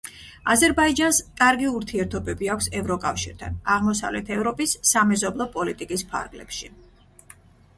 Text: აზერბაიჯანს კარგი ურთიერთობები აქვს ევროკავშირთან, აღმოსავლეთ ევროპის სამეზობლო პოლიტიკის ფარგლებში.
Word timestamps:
აზერბაიჯანს 0.51 1.17
კარგი 1.41 1.67
ურთიერთობები 1.79 2.49
აქვს 2.53 2.69
ევროკავშირთან, 2.79 3.59
აღმოსავლეთ 3.75 4.33
ევროპის 4.39 4.75
სამეზობლო 4.93 5.49
პოლიტიკის 5.59 6.07
ფარგლებში. 6.15 6.73